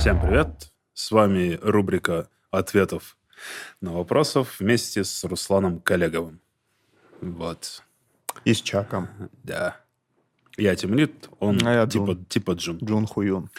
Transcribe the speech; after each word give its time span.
Всем 0.00 0.18
привет! 0.18 0.72
С 0.94 1.10
вами 1.10 1.58
рубрика 1.60 2.30
ответов 2.50 3.18
на 3.82 3.92
вопросов 3.92 4.58
вместе 4.58 5.04
с 5.04 5.24
Русланом 5.24 5.78
Коллеговым. 5.78 6.40
Вот. 7.20 7.82
И 8.46 8.54
с 8.54 8.62
Чаком. 8.62 9.10
Да. 9.44 9.76
Я 10.56 10.74
Тимлит, 10.74 11.28
он 11.38 11.58
А 11.66 11.74
я 11.74 11.86
типа, 11.86 12.12
Джун. 12.12 12.24
типа 12.24 12.52
Джун. 12.52 12.78
Джун 12.82 13.06
Хуюн. 13.06 13.50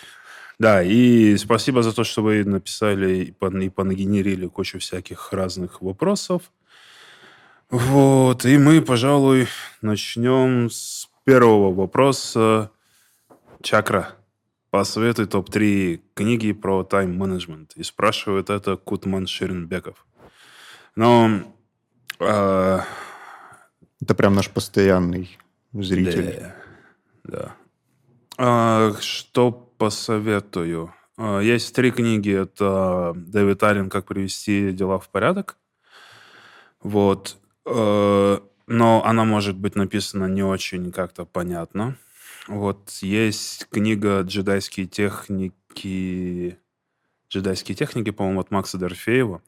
Да, 0.58 0.82
и 0.82 1.38
спасибо 1.38 1.84
за 1.84 1.94
то, 1.94 2.04
что 2.04 2.24
вы 2.24 2.44
написали 2.44 3.26
и 3.26 3.32
пон- 3.40 3.64
и 3.64 3.70
понагенерили 3.70 4.48
кучу 4.48 4.80
всяких 4.80 5.32
разных 5.34 5.80
вопросов. 5.84 6.52
Вот, 7.70 8.46
и 8.46 8.58
мы, 8.58 8.82
пожалуй, 8.82 9.48
начнем 9.84 10.72
с 10.72 11.08
первого 11.24 11.72
вопроса. 11.72 12.72
Чакра, 13.62 14.16
посоветуй 14.72 15.28
топ-3 15.28 16.02
книги 16.16 16.54
про 16.54 16.84
тайм-менеджмент. 16.84 17.74
И 17.76 17.84
спрашивает 17.84 18.50
это 18.50 18.78
Кутман 18.78 19.28
Ширинбеков. 19.28 20.06
Но... 20.96 21.44
э, 22.20 22.80
Это 24.02 24.16
прям 24.16 24.34
наш 24.34 24.50
постоянный 24.50 25.38
зритель. 25.74 26.40
да. 26.40 26.56
да. 27.24 27.56
А, 28.38 28.94
что 29.00 29.52
посоветую? 29.52 30.94
А, 31.18 31.40
Есть 31.40 31.76
три 31.76 31.92
книги. 31.92 32.34
Это 32.34 33.14
Дэвид 33.16 33.62
Аллен 33.64 33.90
«Как 33.90 34.08
привести 34.08 34.72
дела 34.72 34.98
в 35.00 35.10
порядок». 35.10 35.58
Вот. 36.82 37.38
Э, 37.66 38.40
Но 38.68 39.06
она 39.06 39.26
может 39.26 39.58
быть 39.58 39.76
написана 39.76 40.26
не 40.26 40.44
очень 40.44 40.92
как-то 40.92 41.26
понятно. 41.26 41.98
Вот. 42.52 42.90
Есть 43.02 43.68
книга 43.70 44.22
«Джедайские 44.24 44.86
техники». 44.86 46.58
«Джедайские 47.30 47.78
техники», 47.78 48.10
по-моему, 48.12 48.42
от 48.42 48.52
Макса 48.52 48.78
Дорфеева. 48.78 49.42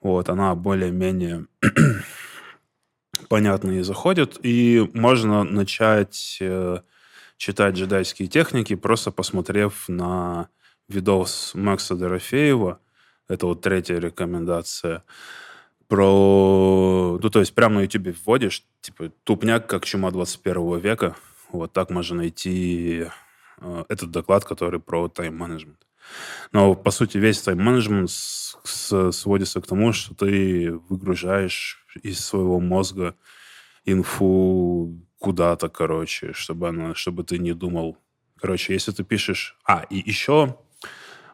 Вот. 0.00 0.28
Она 0.28 0.54
более-менее 0.54 1.46
понятно 3.28 3.72
и 3.72 3.82
заходит. 3.82 4.38
И 4.44 4.88
можно 4.94 5.42
начать 5.42 6.38
э, 6.40 6.82
читать 7.36 7.74
джедайские 7.74 8.28
техники, 8.28 8.76
просто 8.76 9.10
посмотрев 9.10 9.88
на 9.88 10.48
видос 10.88 11.50
Макса 11.54 11.96
Дорофеева. 11.96 12.78
Это 13.26 13.46
вот 13.46 13.60
третья 13.60 13.98
рекомендация. 13.98 15.02
Про... 15.88 17.18
Ну, 17.20 17.28
то 17.28 17.40
есть 17.40 17.56
прямо 17.56 17.76
на 17.76 17.80
YouTube 17.80 18.14
вводишь, 18.24 18.64
типа, 18.82 19.10
тупняк, 19.24 19.66
как 19.66 19.84
чума 19.84 20.12
21 20.12 20.78
века. 20.78 21.16
Вот 21.50 21.72
так 21.72 21.90
можно 21.90 22.16
найти 22.16 23.06
э, 23.60 23.84
этот 23.88 24.10
доклад, 24.10 24.44
который 24.44 24.80
про 24.80 25.08
тайм-менеджмент. 25.08 25.86
Но, 26.52 26.74
по 26.74 26.90
сути, 26.90 27.18
весь 27.18 27.40
тайм-менеджмент 27.42 28.10
сводится 28.10 29.60
к 29.60 29.66
тому, 29.66 29.92
что 29.92 30.14
ты 30.14 30.72
выгружаешь 30.88 31.84
из 32.02 32.24
своего 32.24 32.60
мозга 32.60 33.14
инфу 33.84 35.00
куда-то, 35.18 35.68
короче, 35.68 36.32
чтобы, 36.32 36.68
она, 36.68 36.94
чтобы 36.94 37.24
ты 37.24 37.38
не 37.38 37.52
думал. 37.52 37.98
Короче, 38.40 38.74
если 38.74 38.92
ты 38.92 39.02
пишешь... 39.04 39.56
А, 39.64 39.84
и 39.90 40.02
еще 40.04 40.56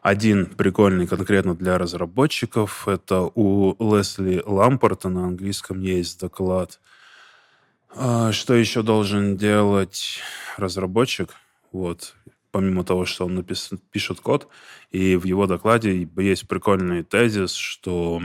один 0.03 0.47
прикольный 0.47 1.07
конкретно 1.07 1.55
для 1.55 1.77
разработчиков. 1.77 2.87
Это 2.87 3.21
у 3.33 3.75
Лесли 3.79 4.43
Лампорта 4.45 5.09
на 5.09 5.27
английском 5.27 5.81
есть 5.81 6.19
доклад. 6.19 6.79
А, 7.95 8.31
Что 8.31 8.53
еще 8.55 8.81
должен 8.81 9.37
делать 9.37 10.19
разработчик? 10.57 11.35
Вот, 11.71 12.15
помимо 12.51 12.83
того, 12.83 13.05
что 13.05 13.25
он 13.25 13.37
напис- 13.39 13.77
пишет 13.91 14.19
код, 14.19 14.47
и 14.91 15.15
в 15.15 15.25
его 15.25 15.47
докладе 15.47 16.07
есть 16.17 16.47
прикольный 16.47 17.03
тезис, 17.03 17.53
что 17.53 18.21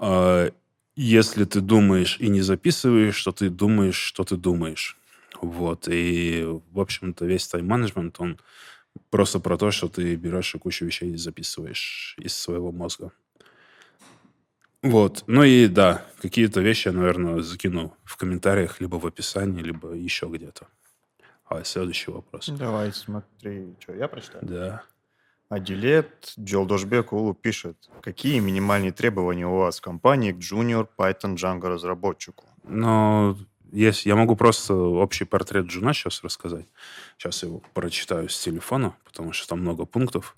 э, 0.00 0.50
если 0.96 1.44
ты 1.44 1.60
думаешь 1.60 2.18
и 2.20 2.28
не 2.28 2.42
записываешь, 2.42 3.16
что 3.16 3.32
ты 3.32 3.50
думаешь, 3.50 3.96
что 3.96 4.24
ты 4.24 4.36
думаешь. 4.36 4.96
Вот. 5.42 5.88
И, 5.90 6.44
в 6.72 6.80
общем-то, 6.80 7.26
весь 7.26 7.46
тайм-менеджмент, 7.48 8.16
он 8.20 8.38
просто 9.10 9.40
про 9.40 9.58
то, 9.58 9.70
что 9.70 9.88
ты 9.88 10.16
берешь 10.16 10.54
кучу 10.60 10.86
вещей 10.86 11.12
и 11.12 11.16
записываешь 11.16 12.16
из 12.18 12.36
своего 12.36 12.72
мозга. 12.72 13.12
Вот. 14.90 15.24
Ну 15.26 15.42
и 15.42 15.66
да, 15.68 16.04
какие-то 16.20 16.60
вещи 16.60 16.88
я, 16.88 16.94
наверное, 16.94 17.42
закину 17.42 17.96
в 18.04 18.16
комментариях, 18.16 18.80
либо 18.80 18.96
в 18.96 19.06
описании, 19.06 19.62
либо 19.62 19.92
еще 19.92 20.26
где-то. 20.26 20.68
А 21.48 21.62
следующий 21.64 22.10
вопрос. 22.10 22.48
Давай, 22.48 22.92
смотри. 22.92 23.74
Что, 23.80 23.94
я 23.94 24.08
прочитаю? 24.08 24.44
Да. 24.46 24.82
Адилет 25.48 26.34
Джолдошбек 26.38 27.12
Улу 27.12 27.34
пишет. 27.34 27.88
Какие 28.02 28.40
минимальные 28.40 28.92
требования 28.92 29.46
у 29.46 29.58
вас 29.58 29.78
в 29.78 29.80
компании 29.80 30.32
к 30.32 30.38
Junior 30.38 30.88
Python 30.98 31.36
Django 31.36 31.68
разработчику? 31.68 32.44
Но 32.64 33.36
есть, 33.70 34.06
я 34.06 34.16
могу 34.16 34.34
просто 34.34 34.74
общий 34.74 35.24
портрет 35.24 35.66
Джуна 35.66 35.94
сейчас 35.94 36.24
рассказать. 36.24 36.66
Сейчас 37.16 37.44
его 37.44 37.62
прочитаю 37.74 38.28
с 38.28 38.38
телефона, 38.40 38.96
потому 39.04 39.32
что 39.32 39.48
там 39.48 39.60
много 39.60 39.84
пунктов. 39.84 40.36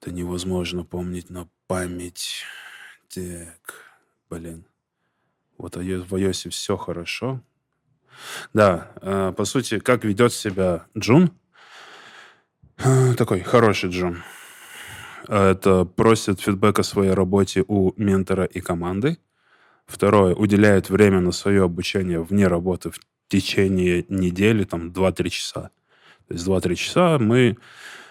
Это 0.00 0.12
невозможно 0.12 0.84
помнить 0.84 1.28
на 1.28 1.48
память. 1.66 2.44
Так, 3.14 3.74
блин. 4.30 4.64
Вот 5.58 5.76
в 5.76 5.80
iOS 5.80 6.50
все 6.50 6.76
хорошо. 6.76 7.40
Да, 8.52 8.90
э, 9.00 9.32
по 9.36 9.44
сути, 9.44 9.78
как 9.78 10.04
ведет 10.04 10.32
себя 10.32 10.86
Джун? 10.96 11.30
Такой 13.16 13.40
хороший 13.40 13.90
Джун. 13.90 14.22
Это 15.28 15.84
просит 15.84 16.40
фидбэк 16.40 16.78
о 16.78 16.82
своей 16.82 17.12
работе 17.12 17.64
у 17.66 17.92
ментора 17.96 18.44
и 18.44 18.60
команды. 18.60 19.18
Второе, 19.86 20.34
уделяет 20.34 20.90
время 20.90 21.20
на 21.20 21.32
свое 21.32 21.64
обучение 21.64 22.22
вне 22.22 22.48
работы 22.48 22.90
в 22.90 22.98
течение 23.28 24.04
недели, 24.08 24.64
там, 24.64 24.90
2-3 24.90 25.28
часа. 25.30 25.70
То 26.28 26.34
есть 26.34 26.46
2-3 26.46 26.74
часа 26.74 27.18
мы 27.18 27.56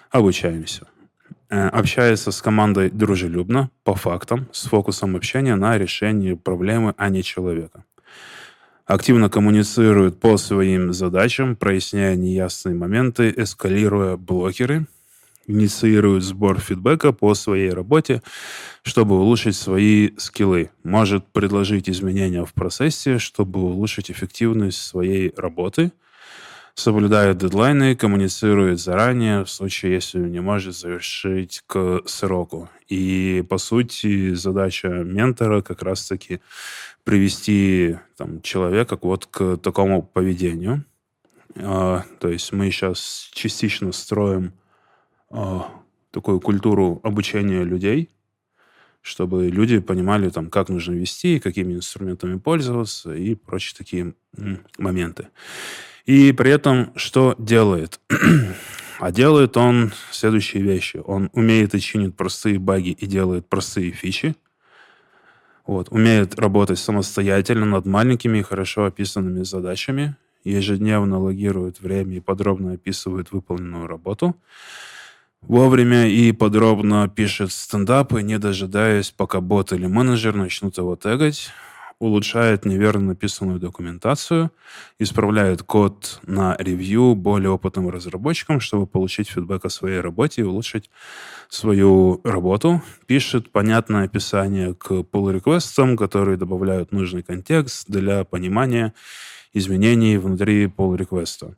обучаемся. 0.09 0.87
Э, 1.49 1.67
Общается 1.67 2.31
с 2.31 2.41
командой 2.41 2.89
дружелюбно, 2.89 3.69
по 3.83 3.95
фактам, 3.95 4.47
с 4.51 4.67
фокусом 4.67 5.15
общения 5.15 5.55
на 5.55 5.77
решении 5.77 6.33
проблемы, 6.33 6.93
а 6.97 7.09
не 7.09 7.23
человека. 7.23 7.83
Активно 8.85 9.29
коммуницирует 9.29 10.19
по 10.19 10.37
своим 10.37 10.93
задачам, 10.93 11.55
проясняя 11.55 12.15
неясные 12.15 12.75
моменты, 12.75 13.33
эскалируя 13.35 14.15
блокеры, 14.15 14.85
инициирует 15.47 16.23
сбор 16.23 16.59
фидбэка 16.59 17.11
по 17.11 17.33
своей 17.35 17.69
работе, 17.69 18.21
чтобы 18.83 19.19
улучшить 19.19 19.55
свои 19.55 20.11
скиллы. 20.17 20.71
Может 20.83 21.25
предложить 21.27 21.89
изменения 21.89 22.45
в 22.45 22.53
процессе, 22.53 23.19
чтобы 23.19 23.59
улучшить 23.59 24.09
эффективность 24.09 24.81
своей 24.81 25.33
работы. 25.35 25.91
Соблюдает 26.75 27.37
дедлайны, 27.37 27.95
коммуницирует 27.95 28.81
заранее, 28.81 29.45
в 29.45 29.49
случае, 29.49 29.93
если 29.93 30.19
не 30.19 30.41
может 30.41 30.75
завершить 30.75 31.63
к 31.67 32.01
сроку. 32.05 32.69
И, 32.89 33.45
по 33.49 33.57
сути, 33.57 34.33
задача 34.33 34.89
ментора 34.89 35.61
как 35.61 35.81
раз-таки 35.81 36.41
привести 37.05 37.97
там, 38.17 38.41
человека 38.41 38.99
вот 39.01 39.25
к 39.25 39.55
такому 39.55 40.03
поведению. 40.03 40.83
А, 41.55 42.03
то 42.19 42.27
есть 42.27 42.51
мы 42.51 42.69
сейчас 42.71 43.29
частично 43.31 43.93
строим 43.93 44.51
а, 45.29 45.69
такую 46.11 46.41
культуру 46.41 46.99
обучения 47.03 47.63
людей, 47.63 48.09
чтобы 49.01 49.47
люди 49.47 49.79
понимали, 49.79 50.29
там, 50.29 50.49
как 50.49 50.67
нужно 50.67 50.91
вести, 50.91 51.39
какими 51.39 51.73
инструментами 51.73 52.37
пользоваться 52.37 53.13
и 53.13 53.33
прочие 53.35 53.77
такие 53.77 54.13
моменты. 54.77 55.29
И 56.05 56.31
при 56.33 56.51
этом 56.51 56.91
что 56.95 57.35
делает? 57.39 57.99
а 58.99 59.11
делает 59.11 59.57
он 59.57 59.91
следующие 60.11 60.63
вещи. 60.63 61.01
Он 61.05 61.29
умеет 61.33 61.73
и 61.75 61.79
чинит 61.79 62.15
простые 62.15 62.59
баги 62.59 62.89
и 62.89 63.05
делает 63.05 63.47
простые 63.47 63.91
фичи. 63.91 64.35
Вот. 65.65 65.87
Умеет 65.89 66.39
работать 66.39 66.79
самостоятельно 66.79 67.65
над 67.65 67.85
маленькими 67.85 68.39
и 68.39 68.43
хорошо 68.43 68.85
описанными 68.85 69.43
задачами. 69.43 70.15
Ежедневно 70.43 71.19
логирует 71.19 71.81
время 71.81 72.17
и 72.17 72.19
подробно 72.19 72.73
описывает 72.73 73.31
выполненную 73.31 73.87
работу. 73.87 74.35
Вовремя 75.41 76.07
и 76.07 76.31
подробно 76.31 77.07
пишет 77.07 77.51
стендапы, 77.51 78.21
не 78.21 78.37
дожидаясь, 78.37 79.11
пока 79.11 79.41
бот 79.41 79.73
или 79.73 79.85
менеджер 79.87 80.35
начнут 80.35 80.77
его 80.77 80.95
тегать. 80.95 81.51
Улучшает 81.99 82.65
неверно 82.65 83.07
написанную 83.07 83.59
документацию. 83.59 84.51
Исправляет 84.99 85.63
код 85.63 86.19
на 86.23 86.55
ревью 86.59 87.15
более 87.15 87.51
опытным 87.51 87.89
разработчикам, 87.89 88.59
чтобы 88.59 88.85
получить 88.85 89.29
фидбэк 89.29 89.65
о 89.65 89.69
своей 89.69 90.01
работе 90.01 90.41
и 90.41 90.43
улучшить 90.43 90.89
свою 91.47 92.19
работу. 92.25 92.81
Пишет 93.05 93.51
понятное 93.51 94.05
описание 94.05 94.73
к 94.73 94.91
pull-реквестам, 94.91 95.95
которые 95.95 96.37
добавляют 96.37 96.91
нужный 96.91 97.23
контекст 97.23 97.89
для 97.89 98.25
понимания 98.25 98.93
изменений 99.53 100.17
внутри 100.17 100.65
pull-реквеста. 100.65 101.55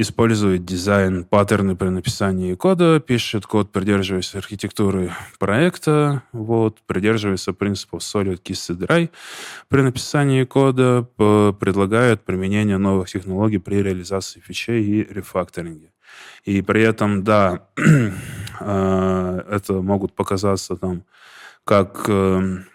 Использует 0.00 0.64
дизайн 0.64 1.24
паттерны 1.24 1.76
при 1.76 1.88
написании 1.88 2.54
кода, 2.54 3.00
пишет 3.00 3.46
код, 3.46 3.70
придерживаясь 3.70 4.34
архитектуры 4.34 5.12
проекта, 5.38 6.22
вот, 6.32 6.80
придерживается 6.86 7.52
принципов 7.52 8.02
solid, 8.02 8.40
kiss 8.42 8.72
и 8.72 8.76
dry. 8.76 9.10
При 9.68 9.82
написании 9.82 10.44
кода 10.44 11.02
предлагает 11.16 12.22
применение 12.22 12.78
новых 12.78 13.10
технологий 13.10 13.58
при 13.58 13.82
реализации 13.82 14.40
фичей 14.40 14.82
и 14.82 15.12
рефакторинге. 15.12 15.92
И 16.44 16.62
при 16.62 16.82
этом, 16.82 17.22
да, 17.22 17.68
а, 18.60 19.44
это 19.50 19.74
могут 19.74 20.14
показаться 20.14 20.76
там 20.76 21.04
как 21.64 22.08
эм, 22.08 22.66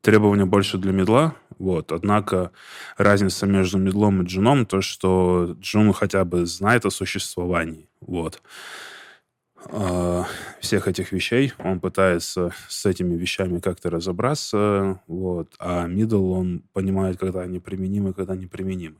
требования 0.00 0.46
больше 0.46 0.78
для 0.78 0.92
медла, 0.92 1.34
вот. 1.58 1.92
Однако 1.92 2.52
разница 2.96 3.46
между 3.46 3.78
медлом 3.78 4.22
и 4.22 4.26
джуном 4.26 4.66
то, 4.66 4.80
что 4.80 5.56
джун 5.60 5.92
хотя 5.92 6.24
бы 6.24 6.46
знает 6.46 6.84
о 6.84 6.90
существовании. 6.90 7.88
Вот. 8.00 8.42
А, 9.68 10.24
всех 10.60 10.88
этих 10.88 11.12
вещей. 11.12 11.52
Он 11.58 11.80
пытается 11.80 12.52
с 12.68 12.86
этими 12.86 13.16
вещами 13.16 13.60
как-то 13.60 13.90
разобраться. 13.90 15.00
Вот. 15.06 15.54
А 15.58 15.88
middle, 15.88 16.32
он 16.32 16.62
понимает, 16.72 17.18
когда 17.18 17.40
они 17.40 17.58
применимы, 17.58 18.12
когда 18.12 18.36
неприменимы. 18.36 18.96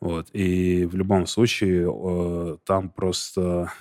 Вот. 0.00 0.28
И 0.32 0.84
в 0.86 0.94
любом 0.96 1.26
случае 1.26 1.88
э, 1.90 2.56
там 2.64 2.90
просто 2.90 3.72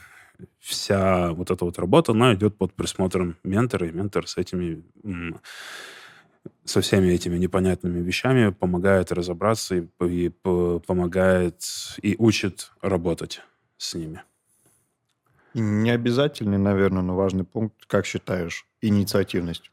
вся 0.59 1.31
вот 1.33 1.51
эта 1.51 1.65
вот 1.65 1.77
работа, 1.79 2.13
она 2.13 2.33
идет 2.33 2.57
под 2.57 2.73
присмотром 2.73 3.35
ментора, 3.43 3.87
и 3.87 3.91
ментор 3.91 4.27
с 4.27 4.37
этими 4.37 4.83
со 6.65 6.81
всеми 6.81 7.07
этими 7.07 7.37
непонятными 7.37 7.99
вещами 7.99 8.51
помогает 8.51 9.11
разобраться 9.11 9.75
и, 9.75 9.87
и 10.01 10.29
помогает 10.29 11.63
и 12.01 12.15
учит 12.17 12.71
работать 12.81 13.41
с 13.77 13.93
ними. 13.93 14.23
Не 15.53 15.91
обязательный, 15.91 16.57
наверное, 16.57 17.03
но 17.03 17.15
важный 17.15 17.43
пункт, 17.43 17.85
как 17.85 18.05
считаешь, 18.05 18.65
инициативность 18.81 19.71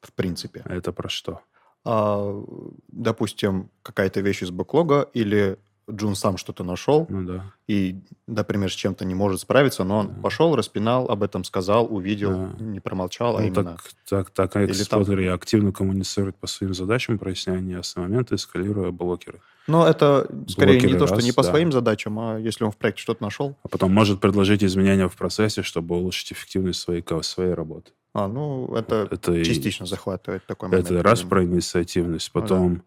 в 0.00 0.12
принципе. 0.12 0.62
Это 0.64 0.92
про 0.92 1.08
что? 1.08 1.42
А, 1.84 2.44
допустим, 2.88 3.70
какая-то 3.82 4.20
вещь 4.20 4.42
из 4.42 4.50
бэклога 4.50 5.08
или 5.12 5.58
Джун 5.90 6.14
сам 6.14 6.36
что-то 6.36 6.64
нашел, 6.64 7.06
ну, 7.08 7.22
да. 7.26 7.44
и, 7.66 8.00
например, 8.26 8.70
с 8.70 8.74
чем-то 8.74 9.04
не 9.04 9.14
может 9.14 9.40
справиться, 9.40 9.84
но 9.84 9.98
он 9.98 10.08
да. 10.08 10.20
пошел, 10.22 10.54
распинал, 10.54 11.10
об 11.10 11.22
этом 11.22 11.44
сказал, 11.44 11.86
увидел, 11.92 12.32
да. 12.32 12.64
не 12.64 12.80
промолчал, 12.80 13.36
а 13.36 13.40
ну, 13.40 13.44
а 13.44 13.48
именно... 13.48 13.78
Так, 14.08 14.30
так, 14.30 14.52
так 14.52 14.70
эксплуататоры 14.70 15.26
там... 15.26 15.34
активно 15.34 15.72
коммуницируют 15.72 16.36
по 16.36 16.46
своим 16.46 16.74
задачам, 16.74 17.18
проясняя 17.18 17.60
неясные 17.60 18.06
моменты, 18.06 18.34
эскалируя 18.34 18.90
блокеры. 18.90 19.40
Но 19.66 19.86
это 19.86 20.28
скорее 20.48 20.72
блокеры 20.72 20.92
не 20.92 20.98
то, 20.98 21.06
что 21.06 21.16
раз, 21.16 21.24
не 21.24 21.32
по 21.32 21.42
да. 21.42 21.50
своим 21.50 21.72
задачам, 21.72 22.18
а 22.18 22.38
если 22.38 22.64
он 22.64 22.70
в 22.70 22.76
проекте 22.76 23.02
что-то 23.02 23.22
нашел. 23.22 23.56
А 23.62 23.68
потом 23.68 23.92
может 23.92 24.20
предложить 24.20 24.62
изменения 24.62 25.08
в 25.08 25.16
процессе, 25.16 25.62
чтобы 25.62 25.96
улучшить 25.96 26.32
эффективность 26.32 26.80
своей, 26.80 27.04
своей 27.22 27.54
работы. 27.54 27.92
А, 28.12 28.28
ну, 28.28 28.74
это, 28.74 29.08
это 29.10 29.44
частично 29.44 29.84
и... 29.84 29.86
захватывает 29.86 30.44
такой 30.46 30.68
момент. 30.68 30.90
Это 30.90 31.02
раз 31.02 31.22
про 31.22 31.44
инициативность, 31.44 32.30
потом 32.32 32.72
ну, 32.72 32.76
да. 32.76 32.82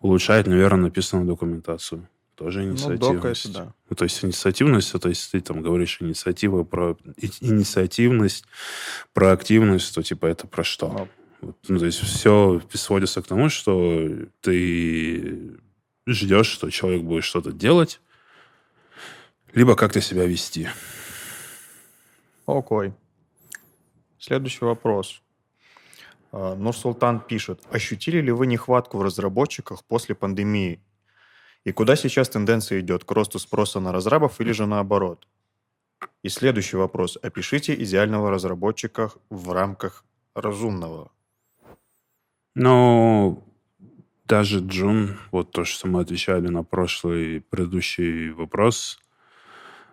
улучшает, 0.00 0.46
наверное, 0.46 0.84
написанную 0.84 1.26
документацию 1.26 2.08
тоже 2.38 2.62
инициативность. 2.62 3.02
Ну, 3.02 3.14
дока 3.14 3.28
это 3.28 3.52
да. 3.52 3.74
Ну, 3.90 3.96
то 3.96 4.04
есть 4.04 4.24
инициативность, 4.24 4.94
это 4.94 5.08
если 5.08 5.38
ты 5.38 5.44
там 5.44 5.60
говоришь 5.60 5.98
инициатива 6.00 6.62
про 6.62 6.96
инициативность, 7.40 8.44
про 9.12 9.32
активность, 9.32 9.92
то 9.92 10.02
типа 10.02 10.26
это 10.26 10.46
про 10.46 10.62
что? 10.62 11.08
Вот, 11.40 11.56
ну, 11.66 11.78
то 11.78 11.86
есть 11.86 11.98
все 11.98 12.62
сводится 12.72 13.22
к 13.22 13.26
тому, 13.26 13.48
что 13.48 14.08
ты 14.40 15.58
ждешь, 16.06 16.46
что 16.46 16.70
человек 16.70 17.02
будет 17.02 17.24
что-то 17.24 17.50
делать, 17.52 18.00
либо 19.52 19.74
как-то 19.74 20.00
себя 20.00 20.24
вести. 20.24 20.68
Окей. 22.46 22.92
Следующий 24.18 24.64
вопрос. 24.64 25.22
А, 26.30 26.54
Нурсултан 26.54 27.20
пишет. 27.20 27.62
Ощутили 27.70 28.20
ли 28.20 28.30
вы 28.30 28.46
нехватку 28.46 28.98
в 28.98 29.02
разработчиках 29.02 29.84
после 29.84 30.14
пандемии 30.14 30.80
и 31.64 31.72
куда 31.72 31.96
сейчас 31.96 32.28
тенденция 32.28 32.80
идет? 32.80 33.04
К 33.04 33.12
росту 33.12 33.38
спроса 33.38 33.80
на 33.80 33.92
разрабов 33.92 34.40
или 34.40 34.52
же 34.52 34.66
наоборот? 34.66 35.26
И 36.22 36.28
следующий 36.28 36.76
вопрос. 36.76 37.18
Опишите 37.22 37.74
идеального 37.74 38.30
разработчика 38.30 39.10
в 39.30 39.52
рамках 39.52 40.04
разумного. 40.34 41.10
Ну, 42.54 43.44
даже 44.26 44.60
Джун, 44.60 45.16
вот 45.30 45.52
то, 45.52 45.64
что 45.64 45.88
мы 45.88 46.00
отвечали 46.00 46.48
на 46.48 46.62
прошлый 46.62 47.40
предыдущий 47.40 48.30
вопрос, 48.30 49.00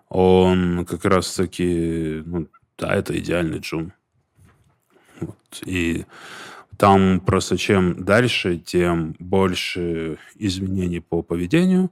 он 0.10 0.86
как 0.86 1.06
раз-таки, 1.06 2.22
ну, 2.26 2.48
да, 2.78 2.96
это 2.96 3.18
идеальный 3.18 3.60
Джун. 3.60 3.94
Вот. 5.20 5.62
И 5.66 6.06
там 6.78 7.20
просто 7.20 7.58
чем 7.58 8.04
дальше, 8.04 8.58
тем 8.58 9.16
больше 9.20 10.18
изменений 10.36 11.00
по 11.00 11.22
поведению. 11.22 11.92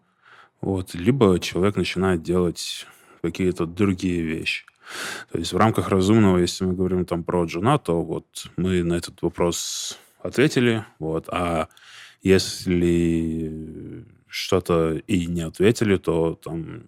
Вот, 0.62 0.96
либо 0.96 1.40
человек 1.40 1.76
начинает 1.76 2.24
делать 2.24 2.88
какие-то 3.22 3.66
другие 3.66 4.22
вещи. 4.22 4.66
То 5.32 5.40
есть 5.40 5.54
в 5.54 5.58
рамках 5.58 5.90
разумного, 5.90 6.38
если 6.38 6.66
мы 6.66 6.74
говорим 6.74 7.06
там 7.06 7.24
про 7.24 7.46
джуна, 7.46 7.78
то 7.78 8.02
вот 8.02 8.48
мы 8.58 8.84
на 8.84 8.94
этот 8.94 9.22
вопрос 9.22 9.98
ответили. 10.22 10.86
Вот, 11.00 11.28
а 11.30 11.68
если 12.22 14.06
что-то 14.28 15.02
и 15.08 15.26
не 15.28 15.42
ответили, 15.42 15.98
то 15.98 16.36
там 16.36 16.84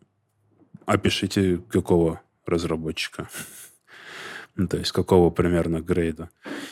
опишите 0.86 1.58
какого 1.70 2.22
разработчика. 2.46 3.30
Ну, 4.56 4.68
то 4.68 4.78
есть 4.78 4.92
какого 4.92 5.30
примерно 5.30 5.82
грейда. 5.82 6.30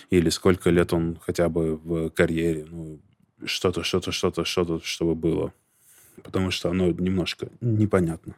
Или 0.09 0.29
сколько 0.29 0.69
лет 0.69 0.93
он 0.93 1.19
хотя 1.21 1.49
бы 1.49 1.75
в 1.75 2.09
карьере. 2.09 2.65
Ну, 2.69 2.99
что-то, 3.45 3.83
что-то, 3.83 4.11
что-то, 4.11 4.45
что-то, 4.45 4.79
чтобы 4.83 5.15
было. 5.15 5.53
Потому 6.23 6.51
что 6.51 6.69
оно 6.69 6.87
немножко 6.91 7.49
непонятно. 7.59 8.35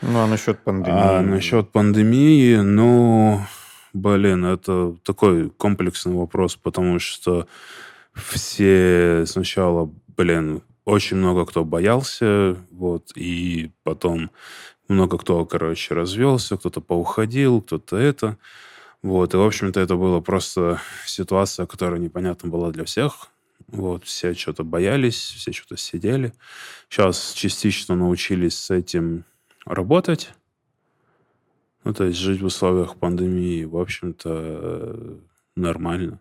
Ну, 0.00 0.18
а 0.18 0.26
насчет 0.26 0.60
пандемии? 0.60 0.98
А 0.98 1.22
насчет 1.22 1.70
пандемии, 1.70 2.56
ну, 2.56 3.40
блин, 3.92 4.44
это 4.44 4.96
такой 5.02 5.50
комплексный 5.50 6.14
вопрос, 6.14 6.56
потому 6.56 6.98
что 7.00 7.48
все 8.14 9.24
сначала, 9.26 9.92
блин, 10.16 10.62
очень 10.84 11.16
много 11.16 11.44
кто 11.46 11.64
боялся, 11.64 12.56
вот, 12.70 13.10
и 13.16 13.72
потом 13.82 14.30
много 14.88 15.18
кто, 15.18 15.44
короче, 15.44 15.94
развелся, 15.94 16.56
кто-то 16.56 16.80
поуходил, 16.80 17.60
кто-то 17.60 17.96
это. 17.96 18.38
Вот, 19.02 19.34
и, 19.34 19.36
в 19.36 19.42
общем-то, 19.42 19.78
это 19.80 19.94
была 19.96 20.20
просто 20.20 20.80
ситуация, 21.06 21.66
которая 21.66 22.00
непонятна 22.00 22.48
была 22.48 22.70
для 22.70 22.84
всех. 22.84 23.28
Вот, 23.68 24.04
все 24.04 24.34
что-то 24.34 24.64
боялись, 24.64 25.16
все 25.16 25.52
что-то 25.52 25.76
сидели. 25.76 26.32
Сейчас 26.88 27.32
частично 27.32 27.94
научились 27.94 28.58
с 28.58 28.70
этим 28.70 29.24
работать. 29.64 30.32
Ну, 31.84 31.94
то 31.94 32.04
есть 32.04 32.18
жить 32.18 32.40
в 32.40 32.46
условиях 32.46 32.96
пандемии, 32.96 33.64
в 33.64 33.76
общем-то, 33.76 35.18
нормально. 35.54 36.20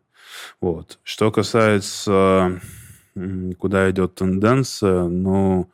Вот. 0.62 1.00
Что 1.04 1.32
касается, 1.32 2.62
куда 3.58 3.90
идет 3.90 4.16
тенденция, 4.16 5.04
ну, 5.04 5.70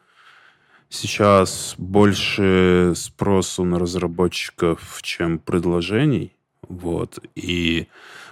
сейчас 0.89 1.75
больше 1.77 2.93
спросу 2.95 3.63
на 3.65 3.79
разработчиков, 3.79 5.00
чем 5.01 5.39
предложений. 5.39 6.32
Вот. 6.73 7.19
И 7.35 7.87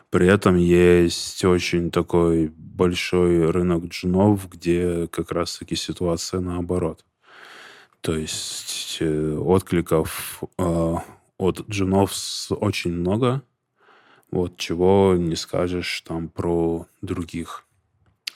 при 0.09 0.27
этом 0.27 0.57
есть 0.57 1.43
очень 1.45 1.91
такой 1.91 2.51
большой 2.55 3.49
рынок 3.49 3.85
джунов, 3.85 4.49
где 4.49 5.07
как 5.07 5.31
раз-таки 5.31 5.75
ситуация 5.75 6.41
наоборот. 6.41 7.05
То 8.01 8.15
есть 8.15 8.97
э, 8.99 9.37
откликов 9.37 10.43
э, 10.57 10.95
от 11.37 11.69
джунов 11.69 12.11
очень 12.49 12.91
много, 12.91 13.43
вот 14.31 14.57
чего 14.57 15.15
не 15.17 15.35
скажешь 15.35 16.01
там 16.01 16.29
про 16.29 16.87
других 17.01 17.65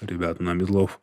ребят 0.02 0.40
на 0.40 0.54
медлов. 0.54 1.00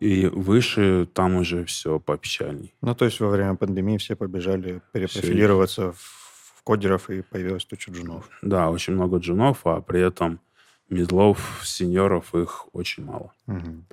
И 0.00 0.26
выше 0.26 1.08
там 1.12 1.36
уже 1.36 1.64
все 1.64 2.00
пообещальней. 2.00 2.74
Ну, 2.80 2.94
то 2.94 3.04
есть 3.04 3.20
во 3.20 3.28
время 3.28 3.54
пандемии 3.54 3.96
все 3.98 4.16
побежали 4.16 4.82
перепрофилироваться 4.92 5.92
все. 5.92 6.00
в 6.00 6.23
кодеров 6.64 7.10
и 7.10 7.22
появилась 7.22 7.64
туча 7.64 7.92
джунов. 7.92 8.28
Да, 8.42 8.70
очень 8.70 8.94
много 8.94 9.18
джунов, 9.18 9.66
а 9.66 9.80
при 9.80 10.00
этом 10.00 10.40
медлов, 10.88 11.60
сеньоров 11.62 12.34
их 12.34 12.66
очень 12.72 13.04
мало. 13.04 13.32
Угу. 13.46 13.84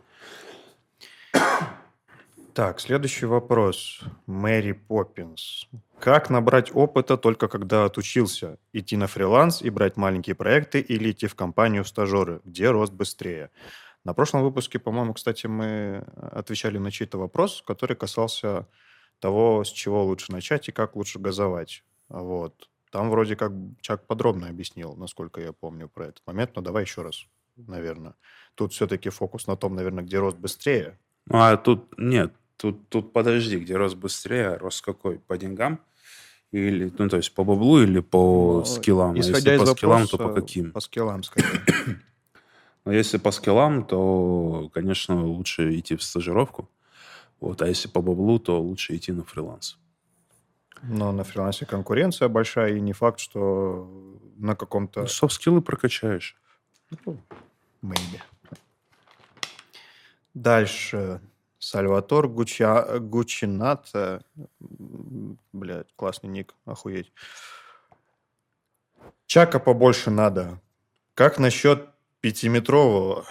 Так, 2.54 2.82
следующий 2.82 3.28
вопрос. 3.28 4.02
Мэри 4.26 4.74
Поппинс. 4.74 5.70
Как 6.00 6.30
набрать 6.30 6.72
опыта 6.74 7.16
только 7.16 7.48
когда 7.48 7.86
отучился? 7.86 8.58
Идти 8.74 8.98
на 8.98 9.08
фриланс 9.08 9.62
и 9.62 9.70
брать 9.70 9.96
маленькие 9.96 10.36
проекты 10.36 10.82
или 10.82 11.12
идти 11.12 11.28
в 11.28 11.36
компанию 11.36 11.84
в 11.84 11.88
стажеры? 11.88 12.42
Где 12.44 12.70
рост 12.72 12.92
быстрее? 12.92 13.52
На 14.04 14.14
прошлом 14.14 14.44
выпуске, 14.44 14.80
по-моему, 14.80 15.14
кстати, 15.14 15.48
мы 15.48 16.06
отвечали 16.18 16.78
на 16.78 16.92
чей-то 16.92 17.18
вопрос, 17.18 17.64
который 17.66 17.96
касался 17.96 18.68
того, 19.20 19.64
с 19.64 19.70
чего 19.70 20.04
лучше 20.04 20.32
начать 20.32 20.68
и 20.68 20.72
как 20.72 20.96
лучше 20.96 21.20
газовать. 21.20 21.84
Вот. 22.12 22.70
Там 22.92 23.10
вроде 23.10 23.36
как 23.36 23.54
Чак 23.80 24.06
подробно 24.06 24.50
объяснил, 24.50 24.96
насколько 24.96 25.40
я 25.40 25.54
помню 25.54 25.88
про 25.88 26.08
этот 26.08 26.22
момент, 26.28 26.52
но 26.56 26.62
давай 26.62 26.84
еще 26.84 27.02
раз, 27.02 27.26
наверное. 27.56 28.16
Тут 28.56 28.74
все-таки 28.74 29.10
фокус 29.10 29.48
на 29.48 29.56
том, 29.56 29.76
наверное, 29.76 30.04
где 30.04 30.20
рост 30.20 30.38
быстрее. 30.38 31.00
А 31.30 31.56
тут 31.56 31.98
нет, 31.98 32.34
тут, 32.58 32.90
тут 32.90 33.14
подожди, 33.14 33.58
где 33.60 33.78
рост 33.78 33.96
быстрее, 33.96 34.50
а 34.50 34.58
рост 34.60 34.84
какой? 34.84 35.20
По 35.20 35.38
деньгам? 35.38 35.80
Или, 36.52 36.92
ну, 36.98 37.08
то 37.08 37.16
есть 37.16 37.34
по 37.34 37.46
баблу 37.46 37.82
или 37.82 38.02
по 38.02 38.58
ну, 38.58 38.66
скиллам? 38.66 39.18
Исходя 39.18 39.52
а 39.52 39.54
если 39.54 39.64
из 39.64 39.70
по 39.70 39.76
скиллам, 39.78 40.08
то 40.08 40.18
по 40.18 40.34
каким? 40.34 40.72
По 40.72 40.80
скиллам, 40.82 41.24
скорее. 41.24 41.62
Но 42.84 42.92
если 42.92 43.18
по 43.20 43.32
скиллам, 43.32 43.86
то, 43.86 44.70
конечно, 44.74 45.26
лучше 45.26 45.80
идти 45.80 45.96
в 45.96 46.04
стажировку. 46.04 46.70
Вот. 47.40 47.62
А 47.62 47.68
если 47.68 47.88
по 47.88 48.02
баблу, 48.02 48.38
то 48.38 48.62
лучше 48.62 48.98
идти 48.98 49.14
на 49.14 49.24
фриланс. 49.24 49.78
Но 50.84 51.12
на 51.12 51.24
фрилансе 51.24 51.66
конкуренция 51.66 52.28
большая, 52.28 52.76
и 52.76 52.82
не 52.82 52.94
факт, 52.94 53.20
что 53.20 54.18
на 54.38 54.56
каком-то... 54.56 55.02
Ну, 55.02 55.08
софт-скиллы 55.08 55.62
прокачаешь. 55.62 56.36
Ну, 57.06 57.18
maybe. 57.84 58.22
Дальше. 60.34 61.22
Сальватор 61.60 62.28
Гуча... 62.28 63.00
Гучинат. 63.00 63.92
Блядь, 65.54 65.94
классный 65.96 66.30
ник, 66.30 66.56
охуеть. 66.66 67.14
Чака 69.28 69.60
побольше 69.60 70.10
надо. 70.10 70.60
Как 71.14 71.38
насчет 71.38 71.90
пятиметрового... 72.22 73.26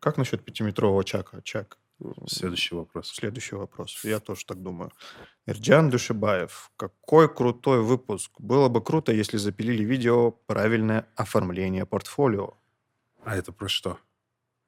Как 0.00 0.16
насчет 0.16 0.44
пятиметрового 0.44 1.04
чака? 1.04 1.40
Чак. 1.42 1.78
Следующий 2.26 2.74
вопрос. 2.74 3.12
Следующий 3.12 3.56
вопрос. 3.56 4.04
Я 4.04 4.20
тоже 4.20 4.44
так 4.44 4.62
думаю. 4.62 4.90
Эрджан 5.46 5.90
Душебаев. 5.90 6.70
Какой 6.76 7.32
крутой 7.32 7.82
выпуск. 7.82 8.32
Было 8.38 8.68
бы 8.68 8.82
круто, 8.82 9.12
если 9.12 9.36
запилили 9.36 9.84
видео 9.84 10.32
«Правильное 10.32 11.06
оформление 11.16 11.86
портфолио». 11.86 12.54
А 13.24 13.36
это 13.36 13.52
про 13.52 13.68
что? 13.68 13.98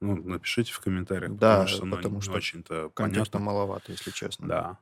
Ну, 0.01 0.17
напишите 0.17 0.73
в 0.73 0.81
комментариях, 0.81 1.33
да, 1.37 1.61
потому 1.61 1.69
что, 1.69 1.85
ну, 1.87 1.97
потому 1.97 2.21
что 2.21 2.33
очень-то 2.33 2.91
понятно. 2.91 3.41
маловато, 3.41 3.93
если 3.93 4.11
честно. 4.11 4.47
Да. 4.47 4.79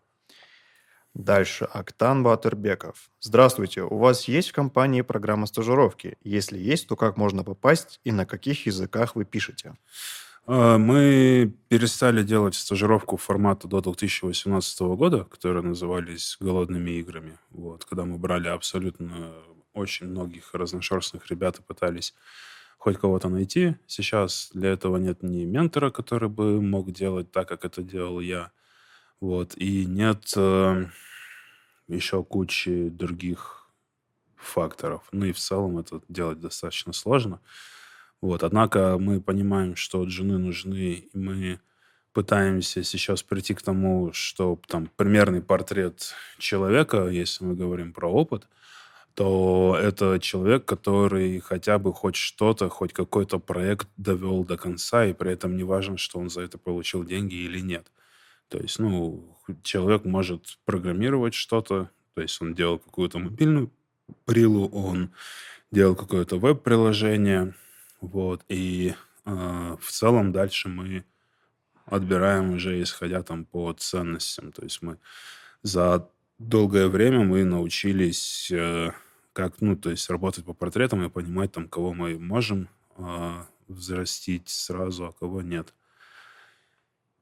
Дальше. 1.15 1.65
Актан 1.73 2.25
Батербеков. 2.25 3.11
Здравствуйте. 3.21 3.83
У 3.83 3.99
вас 3.99 4.27
есть 4.27 4.51
в 4.51 4.53
компании 4.53 5.03
программа 5.03 5.47
стажировки? 5.47 6.19
Если 6.25 6.59
есть, 6.59 6.89
то 6.89 6.97
как 6.97 7.17
можно 7.17 7.45
попасть 7.45 8.01
и 8.03 8.11
на 8.11 8.27
каких 8.27 8.67
языках 8.67 9.15
вы 9.15 9.25
пишете? 9.25 9.77
А, 10.47 10.79
мы 10.79 11.55
перестали 11.69 12.23
делать 12.23 12.55
стажировку 12.55 13.17
формата 13.17 13.67
до 13.67 13.81
2018 13.81 14.81
года, 14.97 15.25
которые 15.25 15.63
назывались 15.63 16.37
«Голодными 16.41 16.91
играми». 16.91 17.39
Вот, 17.51 17.85
когда 17.85 18.05
мы 18.05 18.19
брали 18.19 18.49
абсолютно 18.49 19.33
очень 19.73 20.07
многих 20.07 20.53
разношерстных 20.53 21.27
ребят 21.29 21.59
и 21.59 21.63
пытались 21.63 22.15
хоть 22.79 22.99
кого-то 22.99 23.31
найти. 23.31 23.77
Сейчас 23.87 24.51
для 24.53 24.71
этого 24.71 24.99
нет 24.99 25.23
ни 25.23 25.45
ментора, 25.47 25.91
который 25.91 26.29
бы 26.29 26.61
мог 26.61 26.93
делать 26.93 27.33
так, 27.33 27.49
как 27.49 27.65
это 27.65 27.83
делал 27.83 28.21
я. 28.21 28.53
Вот. 29.21 29.57
И 29.57 29.87
нет 29.87 30.33
э, 30.37 30.85
еще 31.89 32.23
кучи 32.23 32.91
других 32.91 33.71
факторов. 34.37 35.09
Ну 35.13 35.25
и 35.25 35.33
в 35.33 35.39
целом 35.39 35.79
это 35.79 36.03
делать 36.09 36.41
достаточно 36.41 36.93
сложно. 36.93 37.41
Вот. 38.25 38.43
Однако 38.43 38.97
мы 38.99 39.21
понимаем, 39.21 39.77
что 39.77 40.05
джуны 40.05 40.39
нужны, 40.39 40.95
и 41.13 41.19
мы 41.19 41.61
пытаемся 42.13 42.83
сейчас 42.83 43.23
прийти 43.23 43.55
к 43.55 43.63
тому, 43.63 44.13
что 44.13 44.59
там 44.67 44.89
примерный 44.97 45.43
портрет 45.43 46.15
человека, 46.39 47.09
если 47.09 47.45
мы 47.45 47.55
говорим 47.55 47.93
про 47.93 48.11
опыт– 48.11 48.49
то 49.15 49.79
это 49.81 50.19
человек, 50.19 50.65
который 50.65 51.39
хотя 51.39 51.79
бы 51.79 51.93
хоть 51.93 52.17
что-то, 52.17 52.69
хоть 52.69 52.93
какой-то 52.93 53.39
проект 53.39 53.89
довел 53.97 54.45
до 54.45 54.57
конца, 54.57 55.07
и 55.07 55.13
при 55.13 55.33
этом 55.33 55.57
не 55.57 55.63
важно, 55.63 55.97
что 55.97 56.19
он 56.19 56.31
за 56.31 56.43
это 56.43 56.59
получил 56.59 57.05
деньги 57.05 57.37
или 57.37 57.61
нет. 57.61 57.87
То 58.49 58.59
есть, 58.59 58.79
ну, 58.81 59.25
человек 59.63 60.05
может 60.05 60.59
программировать 60.65 61.35
что-то, 61.35 61.91
то 62.15 62.23
есть 62.23 62.43
он 62.43 62.55
делал 62.55 62.79
какую-то 62.79 63.21
мобильную 63.21 63.71
прилу, 64.25 64.69
он 64.69 65.13
делал 65.71 65.95
какое-то 65.95 66.39
веб-приложение, 66.39 67.55
вот, 68.05 68.45
и 68.49 68.95
э, 69.25 69.77
в 69.81 69.91
целом 69.91 70.33
дальше 70.33 70.69
мы 70.69 71.05
отбираем 71.87 72.55
уже 72.55 72.83
исходя 72.83 73.23
там 73.23 73.45
по 73.45 73.73
ценностям, 73.73 74.53
то 74.53 74.63
есть 74.63 74.83
мы 74.83 74.99
за 75.63 76.09
долгое 76.39 76.89
время 76.89 77.25
мы 77.25 77.45
научились 77.45 78.51
э, 78.51 78.93
как, 79.33 79.61
ну, 79.61 79.77
то 79.77 79.91
есть 79.91 80.09
работать 80.11 80.45
по 80.45 80.55
портретам 80.55 81.03
и 81.05 81.11
понимать 81.11 81.53
там, 81.53 81.69
кого 81.69 81.93
мы 81.93 82.19
можем 82.19 82.69
э, 82.97 83.43
взрастить 83.69 84.49
сразу, 84.49 85.07
а 85.07 85.13
кого 85.13 85.43
нет. 85.43 85.75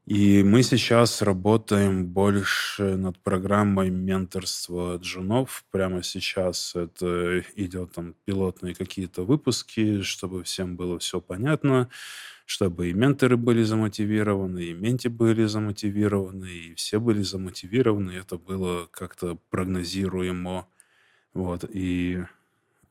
И 0.06 0.42
мы 0.42 0.64
сейчас 0.64 1.22
работаем 1.22 2.06
больше 2.06 2.96
над 2.96 3.20
программой 3.20 3.90
менторства 3.90 4.96
джунов. 4.96 5.64
Прямо 5.70 6.02
сейчас 6.02 6.74
это 6.74 7.44
идет 7.54 7.92
там 7.92 8.14
пилотные 8.24 8.74
какие-то 8.74 9.22
выпуски, 9.24 10.02
чтобы 10.02 10.42
всем 10.42 10.74
было 10.74 10.98
все 10.98 11.20
понятно, 11.20 11.88
чтобы 12.46 12.90
и 12.90 12.92
менторы 12.92 13.36
были 13.36 13.62
замотивированы, 13.62 14.64
и 14.64 14.72
менти 14.72 15.06
были 15.06 15.44
замотивированы, 15.44 16.46
и 16.46 16.74
все 16.74 16.98
были 16.98 17.22
замотивированы. 17.22 18.10
Это 18.10 18.38
было 18.38 18.88
как-то 18.90 19.38
прогнозируемо 19.50 20.66
вот, 21.32 21.64
и 21.72 22.24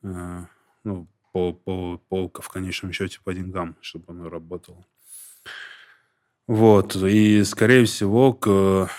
э, 0.02 0.44
ну, 0.84 1.06
по, 1.32 1.52
по, 1.52 1.98
полка 2.08 2.40
в 2.40 2.48
конечном 2.48 2.92
счете 2.92 3.18
по 3.22 3.34
деньгам, 3.34 3.76
чтобы 3.82 4.06
оно 4.08 4.30
работало. 4.30 4.86
Вот, 6.48 6.96
и, 6.96 7.44
скорее 7.44 7.84
всего, 7.84 8.32
к 8.34 8.90